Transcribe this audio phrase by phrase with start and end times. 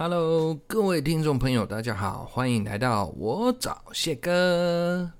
[0.00, 5.10] Hello，各位听众朋友，大家好，欢迎来到我找谢哥。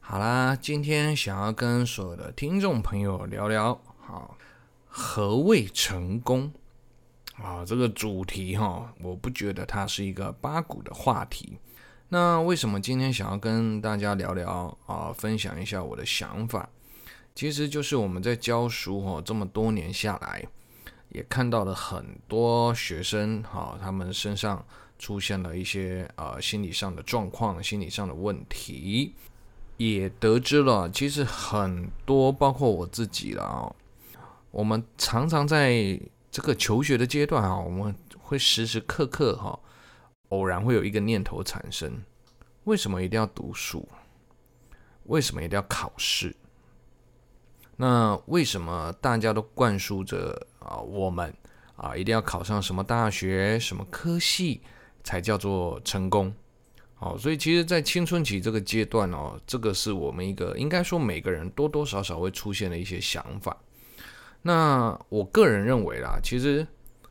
[0.00, 4.36] 好啦，今天想要跟所有的听众朋友聊聊，好，
[4.88, 6.50] 何谓成功？
[7.40, 11.56] 啊，这个主题哈，我不觉得它是一个八股的话题。
[12.08, 16.68] 那为什么今天想要跟大家聊聊啊，分享一下我的想法？
[17.36, 20.44] 其实就是我们在教书哈，这么多年下来。
[21.10, 24.64] 也看到了很多学生，哈，他们身上
[24.98, 29.14] 出现了一些呃心理上的状况、心理上的问题，
[29.76, 33.74] 也得知了，其实很多包括我自己了啊，
[34.50, 39.58] 我们常常在这个求学的阶段啊，我们会时时刻刻哈，
[40.28, 42.02] 偶然会有一个念头产生：
[42.64, 43.88] 为什么一定要读书？
[45.04, 46.36] 为什么一定要考试？
[47.76, 51.34] 那为什么大家都灌输着啊，我们
[51.76, 54.60] 啊一定要考上什么大学、什么科系
[55.02, 56.32] 才叫做成功？
[56.94, 63.56] 好，所以其实，在青春期这个阶段哦，这个是我们一个应该说每个人多多少少会出现的一些想法。
[64.42, 66.66] 那我个人认为啦，其实，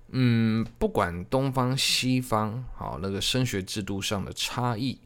[0.10, 5.00] 嗯，不管东方西方，好，那个升学制度上的差异，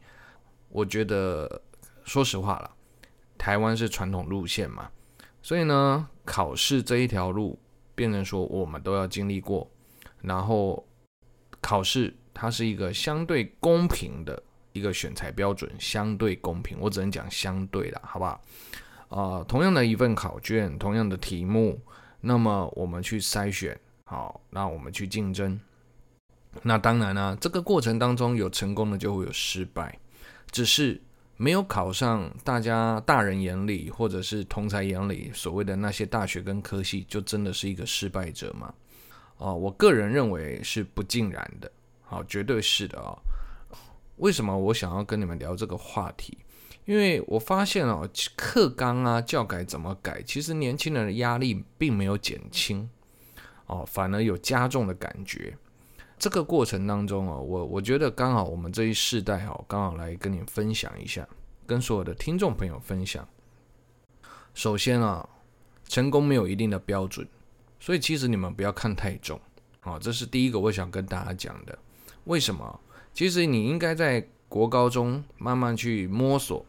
[0.68, 1.62] 我觉得
[2.04, 2.70] 说实话啦，
[3.38, 4.90] 台湾是传统路线嘛。
[5.42, 7.56] 所以呢，考试这一条路，
[7.94, 9.70] 变成说我们都要经历过。
[10.20, 10.86] 然后，
[11.60, 18.40] 考试它是一个相对公平的一个选材标准，相对公平，我只能讲相对了，好不好？
[19.08, 21.80] 呃，同样的一份考卷，同样的题目，
[22.20, 25.60] 那么我们去筛选，好，那我们去竞争。
[26.62, 29.98] 那当然呢、这个过程当中有成功的，就会有失败，
[30.50, 31.00] 只是。
[31.42, 38.72] 没有考上大家大人眼里或者是同才眼里所谓的那些大学跟科系，就真的是一个失败者吗？
[39.38, 41.68] 哦，我个人认为是不尽然的，
[42.02, 43.18] 好，绝对是的啊。
[44.18, 46.38] 为什么我想要跟你们聊这个话题？
[46.84, 52.88] 因为我发现哦，课纲啊、教改怎么改，其实年轻人的压力并没有减轻，
[53.66, 55.58] 哦，反而有加重的感觉。
[56.22, 61.28] 这个过程当中啊，我我觉得刚好我们这一世代哈，刚好来跟你分享一下，
[61.66, 63.26] 跟所有的听众朋友分享。
[64.54, 65.28] 首先啊，
[65.88, 67.26] 成功没有一定的标准，
[67.80, 69.36] 所以其实你们不要看太重
[69.80, 71.76] 啊，这是第一个我想跟大家讲的。
[72.26, 72.80] 为什么？
[73.12, 76.64] 其实你应该在国高中慢慢去摸索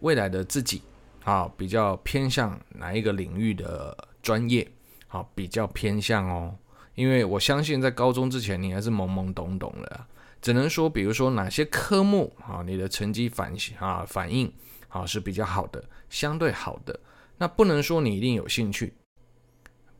[0.00, 0.82] 未来的自己
[1.22, 4.68] 啊，比较偏向哪一个领域的专业
[5.06, 6.56] 啊，比较偏向哦。
[6.96, 10.06] 因为我相信，在高中之前，你还是懵懵懂懂的，
[10.40, 14.50] 只能说，比如说哪些科目啊，你的成绩反啊反应
[14.88, 16.98] 啊是比较好的，相对好的，
[17.36, 18.94] 那不能说你一定有兴趣，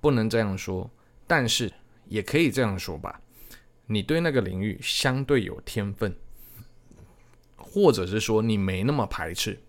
[0.01, 0.91] 不能这样说，
[1.27, 1.71] 但是
[2.07, 3.21] 也可以这样说吧，
[3.85, 6.17] 你对那个领域相对有天分，
[7.57, 9.61] 或者是说你没那么排斥，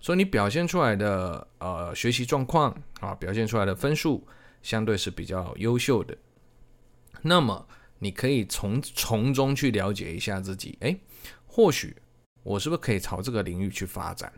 [0.00, 4.22] 所以你表现出来的呃学习状况啊，表现出来的分数
[4.62, 6.14] 相对是比较优秀的。
[7.22, 7.66] 那么
[7.98, 10.96] 你可以从从中去了解一下自己，哎，
[11.46, 11.96] 或许
[12.42, 14.32] 我是不是可以朝这个领域去发展，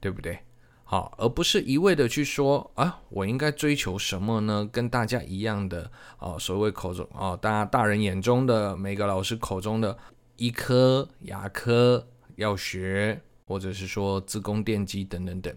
[0.00, 0.38] 对不对？
[0.84, 4.66] 好，而不是一味的去说啊，我应该追求什么呢？
[4.72, 9.98] 跟大家一样的啊，所谓口中啊，大大人眼中的每个老师口中的
[10.36, 15.54] 医科、牙科要学，或者是说资工电机等等等，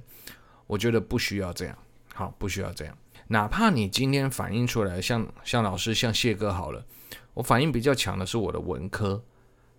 [0.67, 1.77] 我觉得不需要这样，
[2.13, 2.97] 好，不需要这样。
[3.31, 6.85] 哪怕你今天反映出来像像老师像谢哥好了，
[7.33, 9.23] 我反应比较强的是我的文科，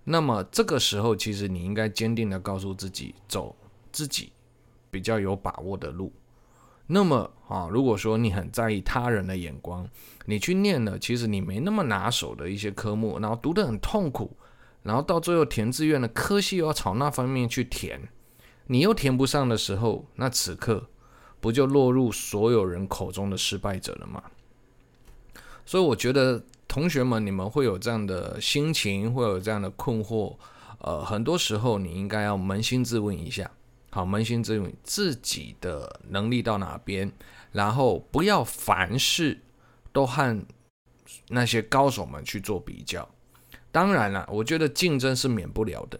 [0.04, 3.54] 那么这个时候其实你应该坚定的告诉自己，走
[3.92, 4.32] 自己
[4.90, 6.10] 比较有把握的路。
[6.86, 9.86] 那么啊，如果说你很在意他人的眼光，
[10.24, 14.34] 你去念了其实你没那么拿手的一些科目，然后读得很痛苦，
[14.82, 18.08] 然后到最后填志愿的科系又要朝那方面去填，
[18.68, 20.88] 你又填不上的时候，那此刻。
[21.42, 24.22] 不就落入所有人口中的失败者了吗？
[25.66, 30.36] 所以我觉得同学们，你们会有这样的心情，会有这样的困惑。
[30.78, 33.50] 呃，很多时候你应该要扪心自问一下，
[33.90, 37.10] 好，扪心自问自己的能力到哪边，
[37.50, 39.40] 然后不要凡事
[39.92, 40.40] 都和
[41.28, 43.08] 那些高手们去做比较。
[43.72, 45.98] 当然了，我觉得竞争是免不了的。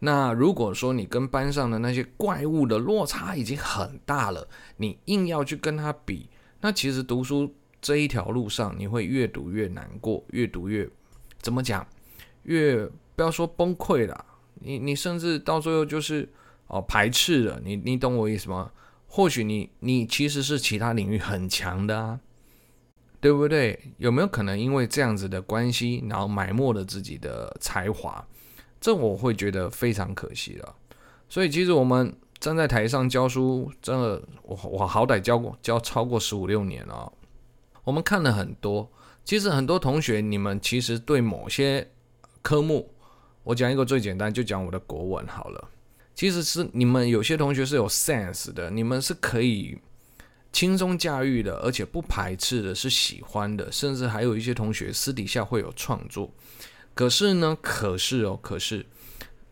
[0.00, 4.46] 那如果说你跟班上的那些怪物的落差已经很大了，
[4.76, 6.28] 你硬要去跟他比，
[6.60, 10.88] 那其实读书这一条路上，你会越读越难过，越读越
[11.40, 11.86] 怎么讲，
[12.42, 16.28] 越不要说崩溃了，你你甚至到最后就是
[16.66, 18.70] 哦排斥了，你你懂我意思吗？
[19.06, 22.20] 或许你你其实是其他领域很强的啊，
[23.18, 23.78] 对不对？
[23.96, 28.22] 有没有可能因为这样子的关系，然后埋没了自己的才华？
[28.80, 30.74] 这我会觉得非常可惜了。
[31.28, 37.12] 所以，其实我们站在台上教书，真的，我我好歹教过教超过十五六年了。
[37.84, 38.90] 我们看了很多，
[39.24, 41.90] 其实很多同学，你们其实对某些
[42.42, 42.92] 科目，
[43.42, 45.68] 我讲一个最简单，就讲我的国文好了。
[46.14, 49.78] 其实是你们有些同学是有 sense 的，你们是可以
[50.52, 56.32] 轻松驾驭的，而且不排斥的，是喜欢的，甚至还有一些同学私底下会有创作。
[56.96, 58.84] 可是呢，可是哦，可是。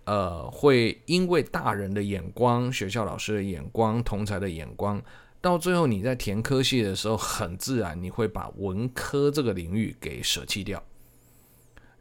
[0.06, 5.02] 呃，会因为大人的眼光、学校老师的眼光、同才的眼光，
[5.40, 10.84] 到最后你在填科系的时候，很自然你会把文科这个领域给舍弃掉，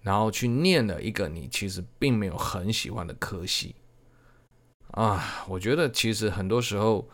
[0.01, 3.74] 然后去念了一个你其实并没有很喜欢的科系。
[4.92, 7.07] 啊，我觉得其实很多时候，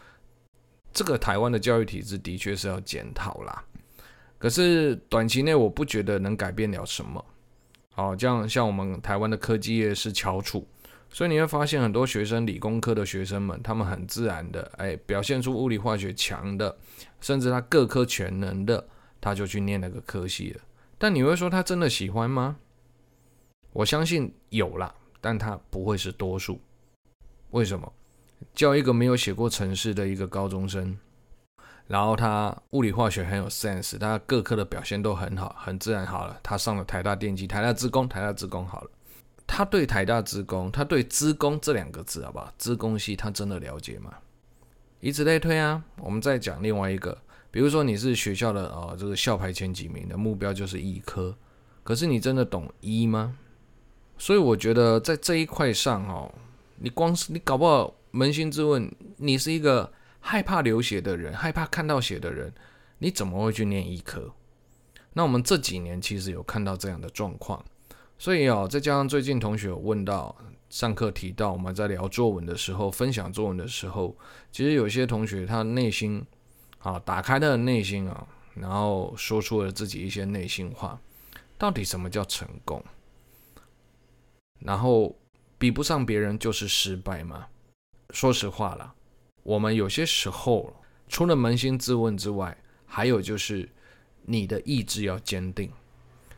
[0.91, 3.63] 这个台湾的教育体制的确是要检讨啦。
[4.39, 7.23] 可是短期内我不觉得能改变了什么。
[7.99, 10.65] 好，这样像我们台湾的科技业是翘楚。
[11.09, 16.77] 所以你会发现，很多学生理工科的学生们，他们很自然的，哎，表现出物理化学强的，
[17.19, 18.87] 甚至他各科全能的，
[19.19, 20.61] 他就去念那个科系了。
[20.97, 22.55] 但你会说他真的喜欢吗？
[23.73, 26.61] 我相信有啦，但他不会是多数。
[27.49, 27.91] 为什么？
[28.53, 30.97] 教一个没有写过程式的一个高中生，
[31.89, 38.91] 然后他物理化学很有 sense，他各科的表现都很好，很自然好了，他上了台大电机、台大资工、台大资工好了。
[39.47, 42.53] 他对台大资工，他对资工这两个字，好不好？
[42.59, 44.13] 资工系他真的了解吗？
[44.99, 47.17] 以此类推啊，我们再讲另外一个，
[47.49, 51.35] 比如说你是学校的哦，这个校排前几名的目标就是医科，
[51.83, 53.35] 可是你真的懂医吗？
[54.19, 56.31] 所以我觉得在这一块上哦，
[56.77, 62.53] 你光是你搞不好扪心自问，你是一个害怕流血的人，害怕看到血的人，
[62.97, 64.33] 你怎么会去念医科？
[65.13, 67.63] 那我们这几年其实有看到这样的状况。
[68.17, 70.35] 所以哦，再加上最近同学有问到，
[70.69, 74.15] 上课提到我们在聊作文的时候，分享作文的时候，
[74.51, 76.23] 其实有些同学他内心
[76.79, 80.99] 啊，打开他的内心啊，然后说出了自己一些内心话，
[81.57, 82.83] 到底什么叫成功？
[84.59, 85.17] 然后
[85.57, 87.47] 比不上别人就是失败吗？
[88.09, 88.93] 说实话啦，
[89.43, 90.73] 我们有些时候
[91.07, 93.67] 除了扪心自问之外，还有就是
[94.23, 95.71] 你的意志要坚定。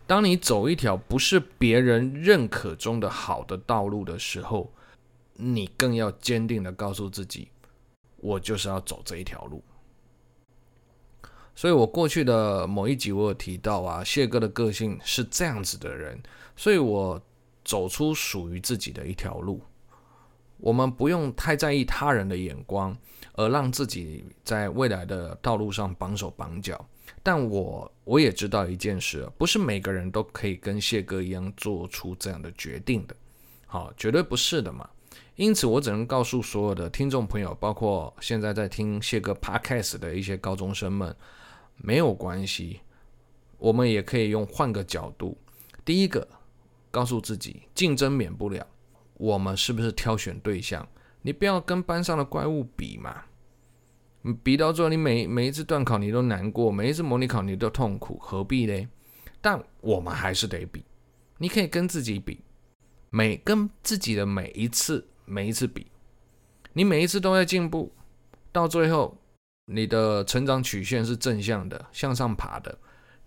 [0.08, 4.72] 当你走一条不是别人认可中的好的道路的时候，
[5.34, 7.48] 你更要坚定的告诉自己，
[8.18, 9.64] 我就是要走这一条路。
[11.56, 16.22] 所以我过去的某一集我有提到啊，谢哥的个性是这样子的人，
[16.56, 17.22] 所以我
[17.64, 19.62] 走出属于自己的一条路。
[20.62, 22.96] 我们不用太在意他人的眼光，
[23.34, 26.88] 而让自己在未来的道路上绑手绑脚。
[27.24, 33.16] 但我我也知道一件事，不是每个人都可以跟谢哥一样做出这样的决定的，
[33.66, 34.90] 好，绝对不是的嘛。
[35.36, 41.16] 因此，我只能告诉所有的听众朋友，包括现在在听谢哥 Podcast 的一些高中生们，
[41.78, 42.82] 没有关系，
[43.58, 45.38] 我们也可以用换个角度。
[45.84, 46.28] 第一个，
[46.92, 48.66] 告诉自己，竞争免不了，
[49.22, 50.88] 我们是不是挑选对象？
[51.22, 53.22] 你不要跟班上的怪物比嘛。
[54.44, 58.90] 比到最后，你每每一次段考你都难过，每一次模拟考你都痛苦，何必呢？
[59.40, 60.84] 但我们还是得比。
[61.38, 62.40] 你可以跟自己比，
[63.12, 65.86] 每跟自己的每一次每一次比，
[66.74, 67.94] 你每一次都在进步，
[68.52, 69.16] 到最后
[69.66, 72.76] 你的成长曲线是正向的，向上爬的。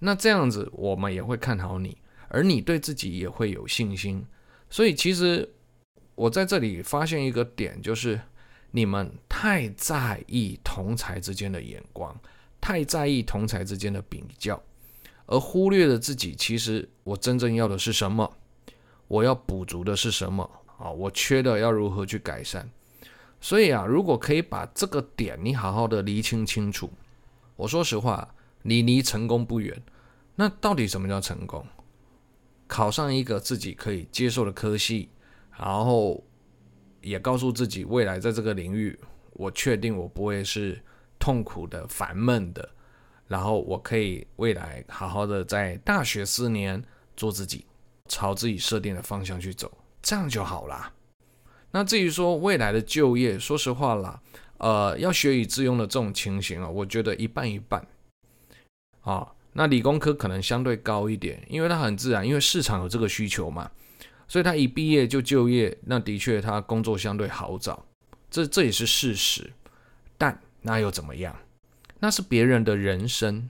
[0.00, 1.96] 那这样子我们也会看好你，
[2.26, 4.26] 而你对自己也会有信心。
[4.68, 5.48] 所以其实
[6.14, 8.20] 我在这里发现一个点，就是。
[8.76, 12.12] 你们太在意同才之间的眼光，
[12.60, 14.60] 太在意同才之间的比较，
[15.26, 16.34] 而忽略了自己。
[16.34, 18.28] 其实我真正要的是什么？
[19.06, 20.50] 我要补足的是什么？
[20.76, 22.66] 啊，我缺的要如何去改善？
[23.40, 26.90] 所以啊，如果可以把这个点你好好的厘清清楚，
[27.54, 29.80] 我说实话，你离成功不远。
[30.34, 31.64] 那到底什么叫成功？
[32.66, 35.10] 考上一个自己可以接受的科系，
[35.58, 36.22] 然后。
[37.06, 38.98] 也告诉自己，未来在这个领域，
[39.34, 40.82] 我确定我不会是
[41.18, 42.66] 痛苦的、烦闷的，
[43.26, 46.82] 然后我可以未来好好的在大学四年
[47.14, 47.66] 做自己，
[48.08, 49.70] 朝自己设定的方向去走，
[50.00, 50.90] 这样就好啦。
[51.72, 54.18] 那至于说未来的就业，说实话啦，
[54.56, 57.86] 呃，要学以致用的这种情形啊，我觉得一半一半。
[59.02, 63.70] 啊，那理工科可能相对高一点，因为它很自然，因为市场有这个需求嘛。
[64.34, 67.86] 所以他一毕业就就业，那的确他工作相对好找，
[68.28, 69.52] 这这也是事实。
[70.18, 71.36] 但那又怎么样？
[72.00, 73.48] 那是别人的人生。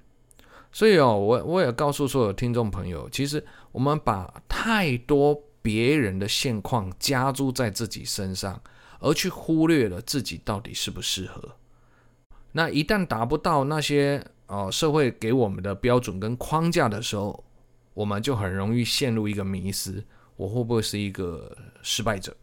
[0.70, 8.60] 所以哦，我我也告诉所有听众朋友，其实我们把太多别人的现况加诸在自己身上，
[9.00, 11.56] 而去忽略了自己到底适不适合。
[12.52, 17.42] 那一旦达不到那些哦社会给我们的标准跟框架的时候，
[17.94, 20.04] 我们就很容易陷入一个迷思：
[20.36, 22.36] 我会不会是一个失败者？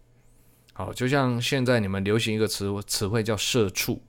[0.73, 4.01] 好，就像现在你们流行一个词词汇叫“社畜”。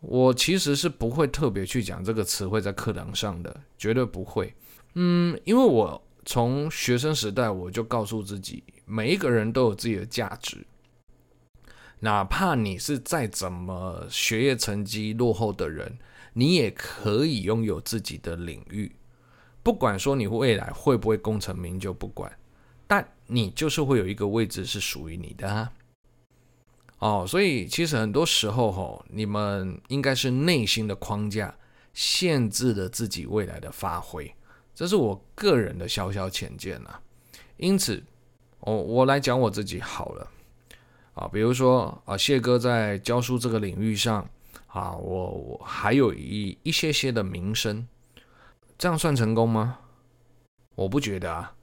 [0.00, 4.54] 我其实是不会特别去讲这个词汇在课堂上的，绝对不会。
[4.94, 10.64] 嗯，因为我从学生时代我就告诉自己，每一个人都有自己的价值，
[12.00, 15.98] 哪怕你是再怎么学业成绩落后的人，
[16.34, 18.94] 你也可以拥有自己的领域。
[19.62, 22.30] 不管说你未来会不会功成名就，不管，
[22.86, 25.72] 但你就是会有一个位置是属于你的啊。
[26.98, 31.54] 哦，所以其实很多时候吼，你们应该是内心的框架
[31.92, 34.34] 限制了自己未来的发挥，
[34.74, 37.00] 这是我个人的小小浅见啊。
[37.58, 38.02] 因此，
[38.60, 40.30] 我我来讲我自己好了
[41.14, 44.26] 啊，比如说啊，谢哥在教书这个领域上
[44.68, 47.86] 啊，我我还有一一些些的名声，
[48.78, 49.78] 这样算成功吗？
[50.74, 51.55] 我不觉得啊。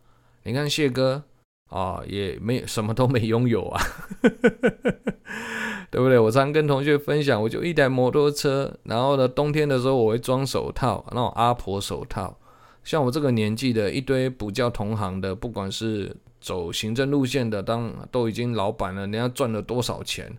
[0.43, 1.23] 你看谢哥。
[1.69, 3.81] 啊、也没什么都没拥有啊，
[5.89, 6.19] 对不对？
[6.19, 12.37] 我常跟同学分享，我就一台摩托车，然后呢，冬天的时候我会装手套，那种阿婆手套。
[12.83, 20.31] 像我这个年纪的一堆补教同行的，不管是走行政路线的，当都已经老板了，人家赚了多少钱，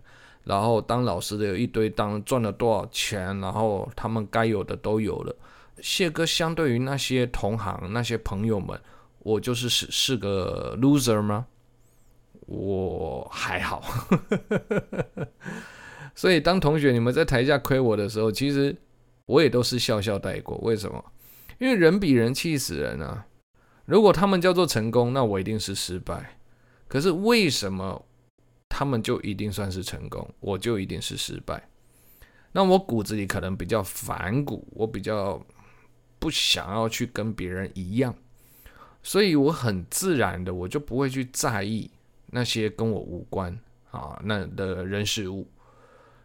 [0.45, 5.35] 然后当老师的有一堆，当赚了多少钱，然后他们该有的都有了。
[5.81, 8.79] 谢哥相对于那些同行那些朋友们。
[9.25, 11.47] 我就是是是个 loser 吗？
[12.45, 13.83] 我还好，
[16.13, 18.75] 所以当同学你们在台下亏我的时候，其实
[19.25, 20.55] 我也都是笑笑带过。
[20.59, 21.03] 为什么？
[21.57, 23.25] 因为人比人气死人啊！
[23.85, 26.37] 如果他们叫做成功，那我一定是失败。
[26.87, 28.05] 可是为什么
[28.69, 31.67] 他们就一定算是成功，我就一定是失败？
[32.51, 35.43] 那我骨子里可能比较反骨，我比较
[36.19, 38.13] 不想要去跟别人一样。
[39.05, 41.87] 所以我很自然的，我就不会去在意
[42.31, 43.55] 那些跟我无关
[43.91, 45.47] 啊那的人事物。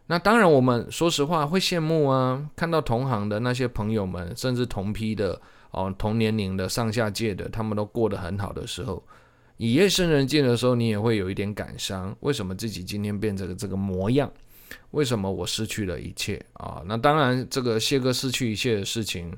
[0.07, 9.03] 那当然，我们说实话会羡慕啊，看到同行的那些朋友们，甚至同批的哦同年龄的上下届的，他们都过得很好的时候，
[9.57, 12.17] 以夜深人静的时候，你也会有一点感伤。
[12.21, 14.29] 为什么自己今天变成了这个模样？
[14.89, 16.81] 为什么我失去了一切啊？
[16.87, 19.31] 那当然，这个谢哥失去一切的事情。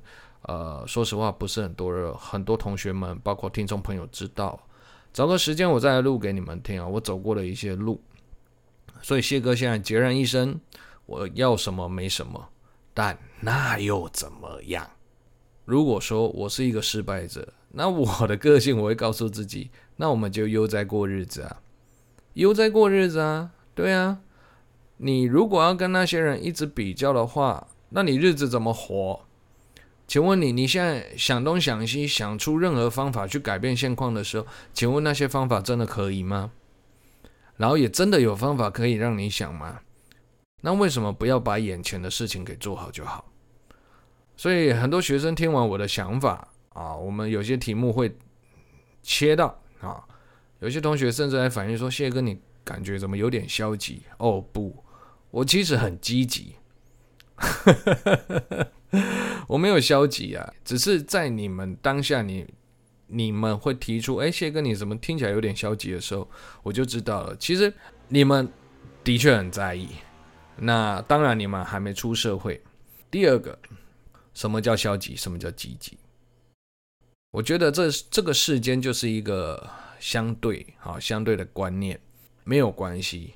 [0.44, 4.60] 呃，说实话，不是很多人，很多同学们，包括听众朋友知道。
[5.12, 8.02] 找个时间，我再来录给你们听啊，我走过的一些路。
[9.02, 10.60] 所以谢哥现在孑然一身，
[11.06, 12.50] 我要什么没什么，
[12.94, 14.90] 但那又怎么样？
[15.66, 21.62] 如果说我是一个失败者，那我的个性我会告诉自己，那我们就悠哉过日子啊，
[22.34, 24.20] 悠哉过日子啊，对啊。
[24.98, 29.22] 你如果要跟那些人一直比较的话，那你日子怎么活？
[30.08, 36.52] 请问你，你现在想东想西，想出任何方法去改变现况的时候，请问那些方法真的可以吗？
[37.58, 39.80] 然后也真的有方法可以让你想吗？
[40.62, 43.26] 那为什么不要把眼前的事情给做好就好？
[44.36, 48.16] 所以很多学生听完我的想法啊，我们有些题目会
[49.02, 50.04] 切到啊，
[50.60, 54.84] 有些同学甚至还反映说：“谢哥，你感觉怎么有点消极？”哦，不，
[55.32, 56.56] 我其实很积极。
[59.48, 62.46] 我没有消极啊，只是在你们当下你，
[63.08, 66.30] 你们会提出，哎，谢哥，你怎么听起来有点消极的时候，
[66.62, 67.36] 我就知道了。
[67.38, 67.74] 其实
[68.08, 68.48] 你们
[69.04, 69.90] 的确很在意。
[70.56, 72.62] 那当然，你们还没出社会。
[73.10, 73.58] 第二个，
[74.36, 75.16] 什么叫消极？
[75.16, 75.98] 什么叫积极？
[77.32, 79.68] 我觉得这这个世间就是一个
[80.00, 82.00] 相对啊，相对的观念，
[82.44, 83.34] 没有关系。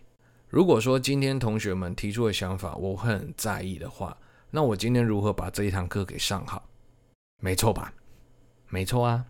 [0.48, 4.16] 如果说今天同学们提出的想法，我很在意的话。
[4.50, 6.68] 那我今天如何把这一堂课给上好？
[7.42, 7.94] 没错吧？
[8.70, 9.26] 没错啊。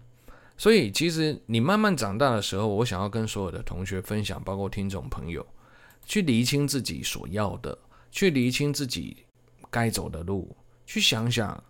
[0.58, 5.46] 所以其实你慢慢长大的时候，我想要跟所有的同学分享，包括听众朋友，
[6.06, 7.78] 去厘清自己所要的，
[8.10, 9.26] 去厘清自己
[9.70, 10.56] 该走的路，
[10.86, 11.64] 去想想，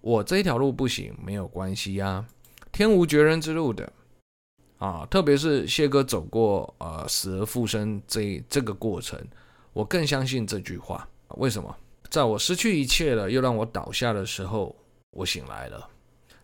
[0.00, 2.26] 我这一条路不行，没有关系啊，
[2.72, 3.92] 天无绝人之路的
[4.78, 5.06] 啊。
[5.08, 9.20] 特别是谢哥走过呃死而复生这这个过程，
[9.72, 11.08] 我更相信这句话。
[11.36, 11.76] 为什么？
[12.10, 14.74] 在我失去一切了，又让我倒下的时候，
[15.10, 15.88] 我醒来了。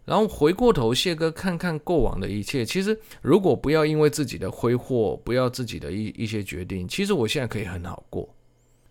[0.05, 2.65] 然后回过头，谢哥看看过往的一切。
[2.65, 8.29] 其实，如果不要因为自己的挥霍，不要自己的一一些决定，其实我现在可以很好过。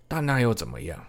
[0.07, 1.05] 但那又怎么样？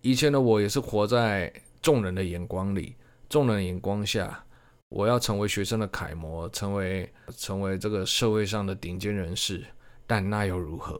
[0.00, 2.96] 以前的我也是活在众人的眼光里，
[3.28, 4.44] 众人眼光下，
[4.88, 9.62] 我要成为学生的楷模，成为成为这个社会上的顶尖人士，
[10.06, 10.98] 但那又如何？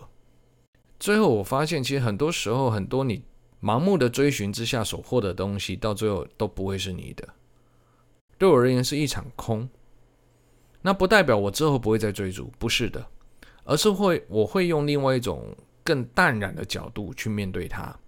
[1.00, 3.22] 最后我发现，其实很多时候，很多你
[3.64, 7.26] 盲目的追寻之下所获得的东西，到最后都不会是你的。
[8.36, 9.66] 对我而言，是一场空。
[10.82, 13.06] 那不代表我之后不会再追逐，不是的，
[13.64, 17.98] 而是会我会用另外一种更淡然的角度去面对它。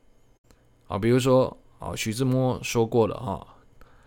[0.89, 3.57] 啊，比如说啊，徐志摩说过了啊。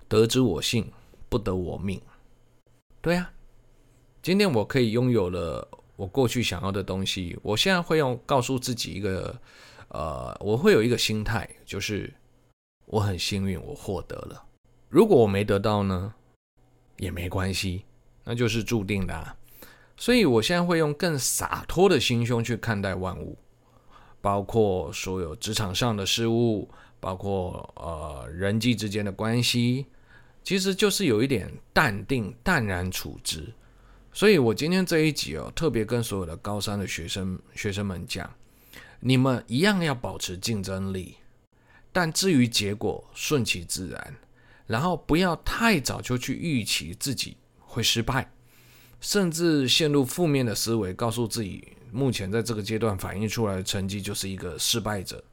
[0.08, 0.92] 得之我幸，
[1.30, 2.00] 不得我命。
[3.02, 3.32] 对呀，
[4.22, 7.36] 今天我可以拥有了我过去想要的东西。
[7.42, 9.40] 我现在会用告诉自己一个，
[9.90, 12.14] 呃，我会有一个心态，就是
[12.86, 14.44] 我很幸运，我获得了。
[14.88, 16.14] 如果我没得到呢，
[16.98, 17.86] 也没关系，
[18.24, 19.36] 那就是注定的啊。
[19.98, 23.38] 所以我现在会用更洒脱的心胸去看待万物，
[24.22, 26.70] 包括所有职场上的事物，
[27.00, 29.86] 包括呃人际之间的关系。
[30.42, 33.54] 其实就是有一点淡定、淡然处之，
[34.14, 38.34] 所以我今天这一集哦，特别跟所有的高三的学生、学生们讲，
[39.02, 41.16] 你们一样要保持竞争力，
[41.92, 44.16] 但至于结果，顺其自然，
[44.68, 48.30] 然后不要太早就去预期自己会失败，
[49.00, 55.24] 甚至陷入负面的思维，告诉自己目前在这个阶段反映出来的成绩就是一个失败者，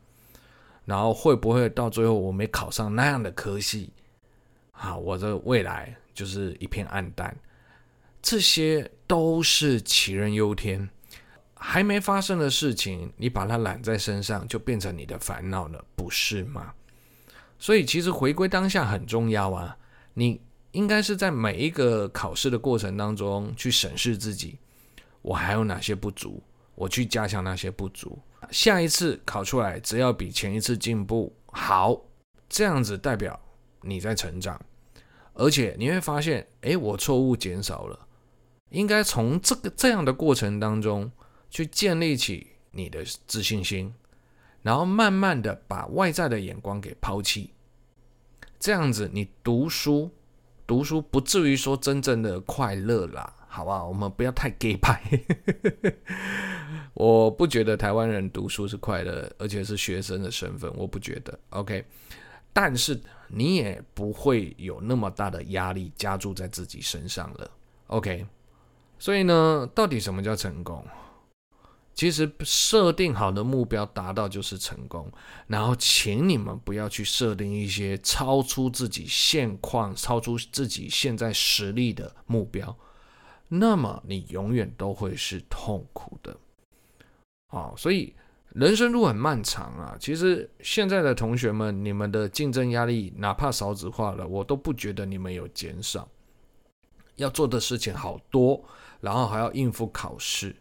[0.85, 3.91] 然后会不会到最后我没考上那样的科系？
[4.73, 7.37] 啊，我的未来就是一片暗淡，
[8.23, 10.89] 这些都是杞人忧天。
[11.69, 16.73] 还没发生的事情，你把它揽在身上，就变成你的烦恼了，不是吗？
[17.59, 19.77] 所以，其实回归当下很重要啊。
[20.15, 24.61] 你应该是在每一个考试的过程当中去审视自己，
[25.23, 26.41] 我还有哪些不足，
[26.77, 28.17] 我去加强那些不足。
[28.53, 32.01] 下一次考出来，只要比前一次进步好，
[32.49, 33.39] 这样子代表。
[33.83, 34.61] 你在成长，
[35.35, 38.07] 而且你会发现，诶，我错误减少了。
[38.71, 41.11] 应该从这个这样的过程当中
[41.51, 43.93] 去建立起你的自信心，
[44.63, 47.53] 然后慢慢的把外在的眼光给抛弃。
[48.59, 50.11] 这样子，你读书
[50.67, 53.87] 读书不至于说真正的快乐啦，好不好？
[53.87, 55.01] 我们不要太 gay 派。
[56.95, 61.39] 我不觉得台湾人读书是快乐，而且是学生的身份，我不觉得。
[61.51, 61.85] OK。
[62.53, 67.51] 但是你也不会有那么大的压力加注在自己身上了
[67.89, 68.27] ，OK？
[68.99, 70.83] 所以呢，到底什么叫成功？
[71.97, 75.11] 其实设定好的目标达到就是成功。
[75.49, 82.77] 然后，请你们不要去设定一些超出自己现况、超出自己现在实力的目标，
[83.49, 86.37] 那么你永远都会是痛苦的。
[87.49, 88.15] 好，所以。
[88.53, 96.09] 人生路很漫长啊，其实现在的同学们，你们的竞争压力哪怕少子化了，我都不觉得你们有减少。
[97.17, 98.65] 要做的事情好多，
[99.03, 100.57] 然后还要应付考试，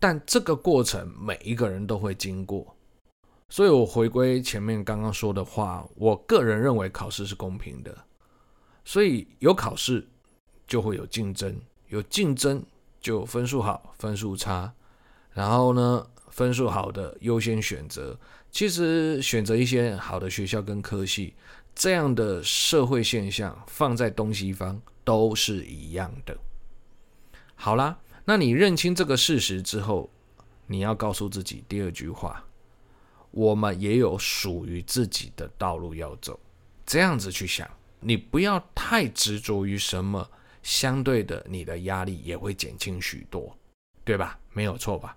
[0.00, 2.74] 但这个过程每一个人都会经过。
[3.48, 7.96] 所以我回归前面刚刚说的话，我个人认为考试是公平的，
[8.84, 10.08] 所以有考试
[10.66, 12.62] 就会有竞争，有竞争
[13.00, 14.72] 就分数好，分数差，
[15.32, 18.16] 然后呢，分数好的优先选择，
[18.52, 21.34] 其实选择一些好的学校跟科系，
[21.74, 26.38] 这样的社会现象放在东西方都是一样的。
[27.56, 30.10] 好啦，那你认清这个事实之后，
[30.66, 32.44] 你要告诉自己第二句话：
[33.30, 36.38] 我们也有属于自己的道路要走。
[36.86, 37.68] 这样子去想，
[38.00, 40.28] 你不要太执着于什么，
[40.62, 43.56] 相对的，你的压力也会减轻许多，
[44.04, 44.38] 对吧？
[44.52, 45.16] 没有错吧？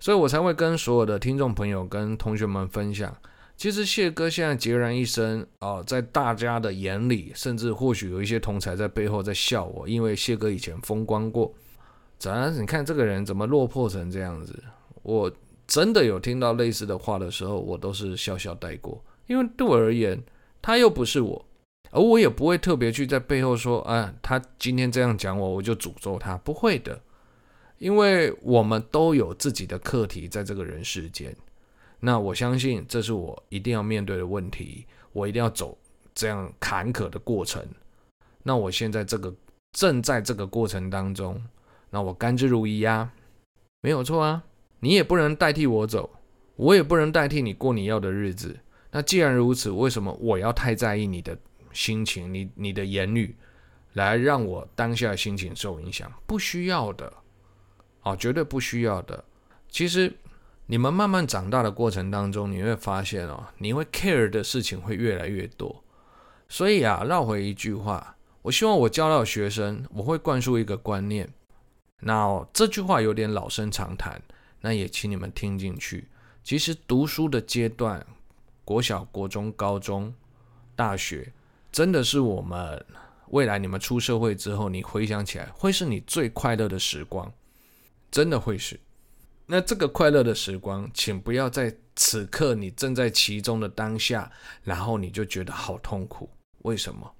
[0.00, 3.16] 所以我才会跟所有的听众朋友、跟同学们分享，
[3.56, 11.54] 其实谢哥现在孑然一身啊、呃，在大家的眼里，甚至或许有一些同才在背后在笑我，因为谢哥以前风光过。
[12.18, 14.62] 咱你看这个人怎么落魄成这样子？
[15.02, 15.30] 我
[15.66, 20.22] 真的有听到类似的话的时候，我都是笑笑带过，因为对我而言，
[20.62, 21.44] 他又不是我，
[21.90, 27.00] 而我也不会特别去在背后说，啊，他今天这样讲我，我就诅咒他，不会的。
[27.78, 31.36] 因为我们都有自己的课题在这个人世间，
[32.00, 35.76] 那我相信这是我一定要面对的问题，我一定要走
[36.14, 37.62] 这样坎坷的过程。
[38.42, 39.34] 那我现在这个
[39.72, 41.42] 正在这个过程当中，
[41.94, 43.12] 那我甘之如饴呀，
[43.80, 44.42] 没有错啊。
[44.80, 46.10] 你也不能代替我走，
[46.56, 48.58] 我也不能代替你过你要的日子。
[48.90, 51.38] 那既然如此，为什么我要太在意你的
[51.72, 53.36] 心情、你你的言语，
[53.92, 56.12] 来让我当下的心情受影响？
[56.26, 57.12] 不需要的。
[58.02, 59.24] 哦，绝对不需要的。
[59.68, 60.12] 其实，
[60.66, 65.84] 你们慢慢长大的过程当中，你会发现哦，你会 care 的事情会越来越多。
[66.48, 71.32] 所以啊，绕回一句话，我希望我教到学生，我会灌输一个观念。
[72.06, 74.20] 那这句话有点老生常谈，
[74.60, 76.06] 那也请你们听进去。
[76.42, 78.06] 其实读书的阶段，
[78.62, 80.14] 国小、国中、高中、
[80.76, 81.32] 大学，
[81.72, 82.84] 真的是我们
[83.28, 87.32] 未来你们出社会之后，你回想起来，会是你最快乐的时光，
[88.10, 88.78] 真的会是。
[89.46, 94.30] 那这个快乐的时光，请不要在此刻你正在其中的当下，
[94.62, 96.28] 然后你就觉得好痛苦。
[96.58, 97.10] 为什么？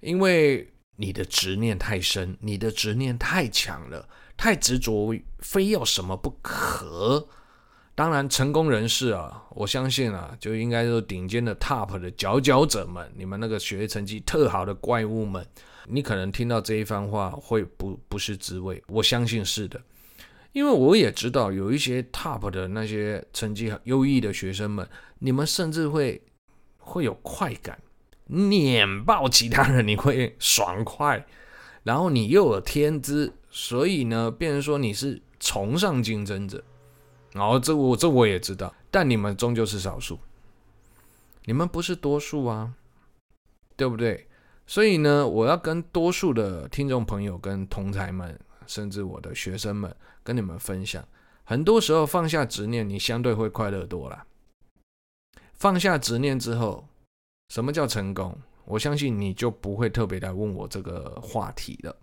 [0.00, 7.28] 因为你的执念太深，你的执念太强了，太执着非要什么不可。
[7.94, 15.46] 当然，成功人士啊，我相信啊，就应该是顶尖的 top 的佼佼者们，你们那个学业成绩特好的怪物们，
[15.86, 18.82] 你可能听到这一番话会不不是滋味。
[18.88, 19.80] 我相信是的。
[20.52, 26.22] 因为我也知道有一些 top 的那些成绩优异的学生们，你们甚至会
[26.78, 27.78] 会有快感，
[28.26, 31.26] 碾爆其他人，你会爽快，
[31.82, 36.62] 然后你又有天资，所以呢，变成说你是崇尚竞争者，
[37.32, 40.18] 然后这我这我也知道，但你们终究是少数，
[41.44, 42.74] 你们不是多数啊，
[43.76, 44.26] 对不对？
[44.66, 48.38] 所以呢，我要跟多数的听众朋友跟同才们。
[48.68, 51.06] 甚至我的学生们跟你们分享，
[51.44, 54.24] 很多时候放下执念，你相对会快乐多了。
[55.54, 56.88] 放下执念之后，
[57.48, 58.36] 什么叫成功？
[58.64, 61.96] 我相信你就不会特别来问我这个话题了。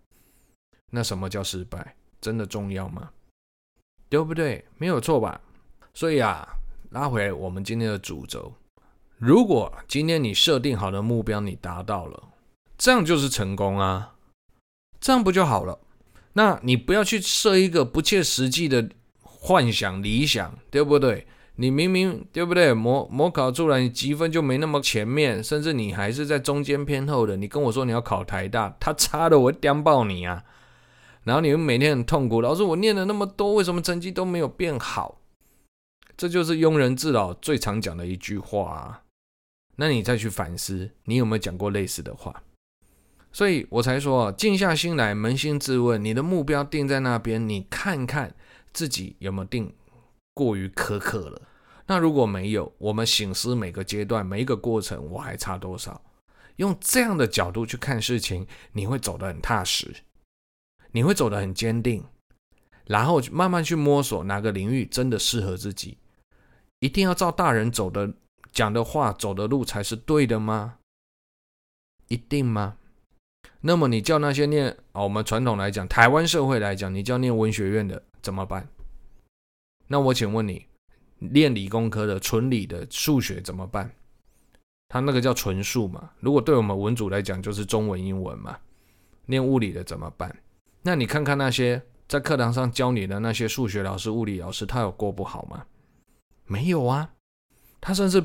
[0.92, 1.96] 那什么叫失败？
[2.22, 3.10] 真的重要吗？
[4.08, 4.64] 对不对？
[4.78, 5.42] 没有错吧？
[5.94, 6.48] 所以啊，
[6.92, 8.54] 拉回我们今天的主轴，
[9.18, 12.24] 如果今天你设定好的目标你达到了，
[12.78, 14.16] 这样就是成功啊，
[15.02, 15.80] 这样不就好了？
[16.34, 18.90] 那你不要去设一个不切实际的
[19.22, 21.28] 幻想理想，对不对？
[21.56, 22.74] 你明明对不对？
[22.74, 27.38] 模模考出来，你积分就没那么前面，甚至你还是在中间偏后的。
[27.38, 30.44] 你跟我说你要考台大，他差的我会颠爆你啊！
[31.24, 35.20] 然后你们每天很痛苦，老师我念了那么多，为什么成绩都没有变好？
[36.18, 39.02] 这就是庸人自扰最常讲的一句话啊。
[39.76, 42.44] 那你再去反思，你有没有讲过类似的话？
[43.32, 48.36] 所以我才说，静下心来，扪心自问，你的目标定在那边，你看看
[48.72, 49.74] 自己有没有定
[50.34, 51.42] 过于苛刻了。
[51.86, 56.02] 那如果没有，我们醒思每个阶段、每一个过程，我还差多少？
[56.58, 59.94] 用这样的角度去看事情，你会走得很踏实，
[60.92, 62.06] 你会走得很坚定，
[62.86, 65.98] 然后慢慢去摸索哪个领域真的适合自己。
[66.80, 68.14] 一定要照大人走的
[68.52, 70.76] 讲的话、走的路才是对的吗？
[72.08, 72.78] 一定吗？
[73.62, 78.70] 那么你叫那些念啊，我们传统来讲，台湾社会来讲，你叫念文学院的怎么办？
[79.88, 80.66] 那我请问你，
[81.20, 83.92] 练理工科的纯理的数学怎么办？
[84.90, 86.12] 他那个叫纯数嘛。
[86.20, 88.58] 如果对我们文组来讲，就是中文英文嘛。
[89.28, 90.36] 练物理的怎么办？
[90.82, 95.66] 那你看看那些在课堂上教你的那些数学老师、物理老师，他有过不好吗？
[96.46, 97.14] 没有啊，
[97.80, 98.22] 他甚至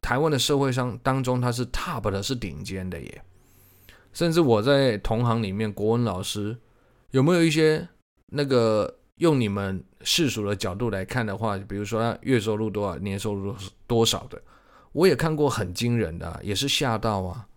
[0.00, 3.22] 台湾的社会上当中，他是 top 的，是顶尖的耶。
[4.12, 6.56] 甚至我在同行里面，国文老师
[7.10, 7.88] 有没有一些
[8.26, 13.54] 那个用你们世俗的角度来看的话，比如说月收入多少，年收入
[13.86, 14.40] 多少的，
[14.92, 17.48] 我也看过很惊人的，也是吓到啊！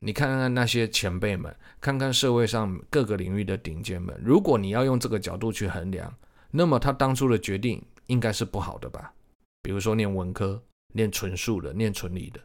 [0.00, 6.14] 你看看那些前辈们，看看社会上各个领域的顶尖们，如果你要用这个角度去衡量，
[6.50, 9.12] 那么他当初的决定应该是不好的吧？
[9.62, 10.62] 比如说念文科、
[10.94, 12.40] 念纯数的、念纯理的，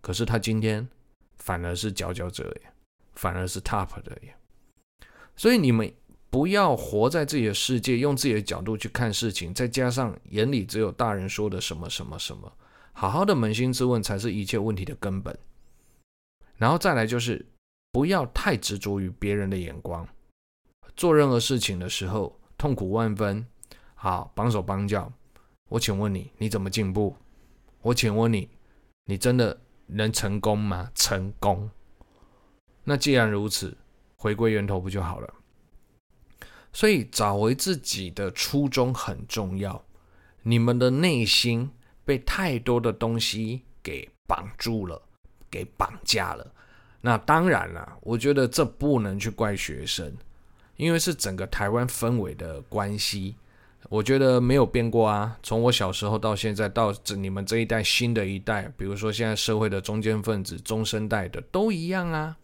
[0.00, 0.88] 可是他今天
[1.36, 2.72] 反而是佼佼者耶。
[3.16, 4.34] 反而是 top 的耶，
[5.36, 5.92] 所以你们
[6.30, 12.52] 不要活在自己的世界，用自己的角度去看事情，再加上眼里只有大人说的什么什么什么，
[12.92, 15.36] 好好的扪心自问才是一切问题的根本。
[16.56, 17.44] 然后再来就是
[17.90, 20.06] 不要太执着于别人的眼光，
[20.96, 23.44] 做任何事情的时候痛苦万分，
[23.94, 25.12] 好绑手绑脚。
[25.68, 27.16] 我请问你，你怎么进步？
[27.82, 28.48] 我请问你，
[29.06, 30.92] 你真的能成功吗？
[30.94, 31.68] 成功？
[32.84, 33.76] 那既然如此，
[34.16, 35.34] 回归源头不就好了？
[36.72, 39.84] 所以找回自己的初衷很重要。
[40.42, 41.70] 你们的内心
[42.04, 45.00] 被太多的东西给绑住了，
[45.50, 46.52] 给绑架了。
[47.00, 50.14] 那当然了，我觉得这不能去怪学生，
[50.76, 53.36] 因为是整个台湾氛围的关系。
[53.88, 62.36] 我觉得没有变过啊，从我小时候到现在，到这你们这一代新的一代，比如说现在社会的中坚分子、中生代的，都一样啊。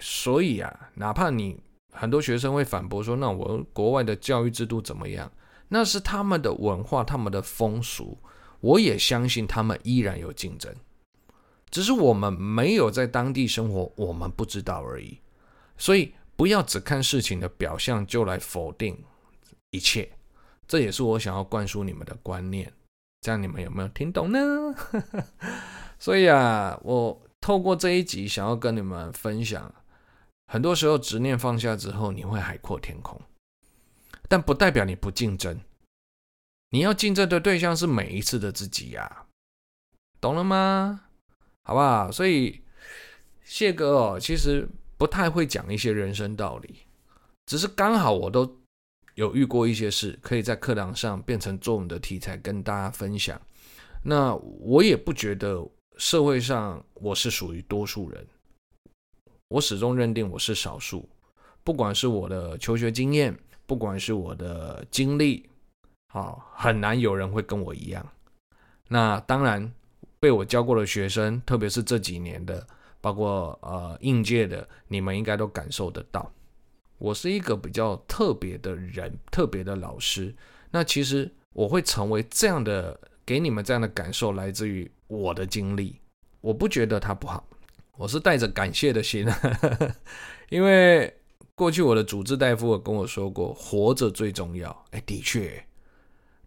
[0.00, 1.56] 所以啊，哪怕你
[1.94, 5.30] 很多学生会反驳说，那我国外的教育制度怎么样？
[5.68, 8.18] 那是他们的文化，他们的风俗。
[8.60, 10.74] 我也相信他们依然有竞争，
[11.70, 15.20] 只是我们没有在当地生活，我们不知道而已。
[15.76, 18.98] 所以不要只看事情的表象就来否定
[19.70, 20.10] 一切，
[20.66, 22.72] 这也是我想要灌输你们的观念。
[23.20, 24.38] 这样你们有没有听懂呢？
[25.98, 29.74] 所以啊，我透过这一集想要跟你们分享，
[30.54, 33.20] 很多时候执念放下之后，你会海阔天空，
[34.28, 35.60] 但不代表你不竞争。
[36.70, 39.26] 你要竞争的对象是每一次的自己呀，
[40.20, 41.06] 懂了吗？
[41.64, 42.08] 好不好？
[42.12, 42.62] 所以
[43.42, 46.82] 谢哥哦，其实不太会讲一些人生道理，
[47.46, 48.60] 只是刚好我都
[49.16, 53.42] 有遇过一些事，可以在课堂上变成作文的题材跟大家分享。
[54.04, 58.24] 那我也不觉得社会上我是属于多数人，
[59.54, 61.08] 我始终认定我是少数。
[61.62, 63.32] 不管是我的求学经验，
[63.66, 65.48] 不管是我的经历，
[66.08, 68.04] 啊，很难有人会跟我一样。
[68.88, 69.72] 那当然。
[70.20, 72.66] 被我教过的学生，特别是这几年的，
[72.98, 76.32] 包括呃应届的，你们应该都感受得到，
[76.96, 80.34] 我是一个比较特别的人，特别的老师。
[80.70, 86.00] 那其实我会成为这样的，给你们这样的感受，来自于我的经历。
[86.40, 87.46] 我不觉得它不好，
[87.96, 89.26] 我是带着感谢的心，
[90.50, 91.12] 因为
[91.54, 94.84] 过去我的主治大夫有跟我说过，活着最重要。
[94.90, 95.64] 哎，的确。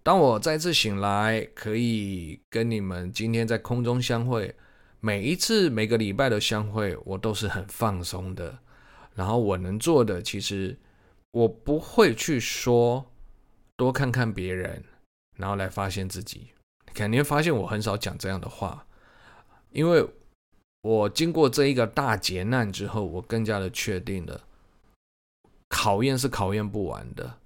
[0.04, 4.54] 当我再次醒来，可以跟你们今天在空中相会，
[5.00, 8.60] 每一次每个礼拜的相会，我都是很放松的。
[9.16, 10.78] 然后我能做的，其实
[11.32, 13.12] 我不会去说
[13.76, 14.84] 多看看别人，
[15.36, 16.50] 然后来发现自己。
[16.94, 18.86] 肯定发现我很少讲这样的话，
[19.72, 20.06] 因为
[20.82, 24.42] 我经过这一个大劫难之后，我更加的确定了，
[25.68, 27.40] 考验是考验不完的。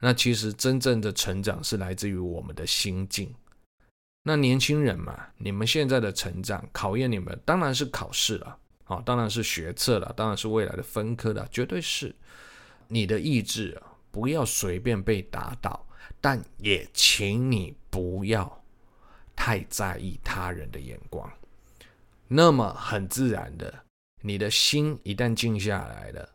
[0.00, 3.34] 那其实真正的成长是来自于我们的心境。
[4.24, 12.14] 那年轻人嘛，你们现在的成长考验你们，当然是考试了，啊，当然是学测了，当然是未来的分科了，绝对是。
[12.88, 15.86] 你的意志，不要随便被打倒，
[16.20, 18.62] 但也请你不要
[19.34, 21.28] 太在意他人的眼光。
[22.34, 23.84] 那么很自然的，
[24.22, 26.30] 你的心一旦静下来了，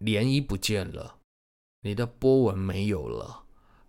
[0.00, 1.16] 涟漪不见了。
[1.80, 3.42] 你的波纹没有了，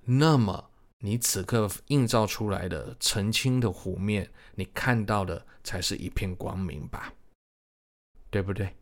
[0.06, 7.14] 那么你此刻映照出来的澄清的湖面，你看到的才是一片光明吧？
[8.32, 8.76] 对不对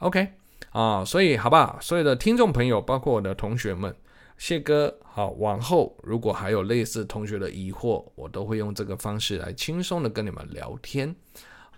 [0.00, 0.34] ？OK
[0.72, 3.96] 啊，所以好吧，所有的听众朋友，包括我的同学们，
[4.36, 11.16] 谢哥，好，往后如果还有类似同学的疑惑，我都会用这个方式来轻松的跟你们聊天。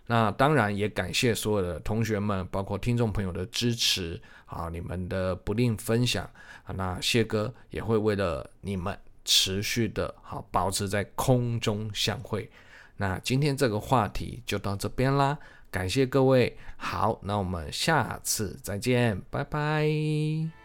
[0.07, 6.29] 那当然也感谢所有的同学们，包括听众朋友的支持啊，你们的不吝分享
[6.64, 12.51] 啊，那谢哥也会为了你们持续的好保持在空中相会。
[12.97, 15.38] 那今天这个话题就到这边啦，
[15.71, 20.63] 感谢各位，好，那我们下次再见，拜拜。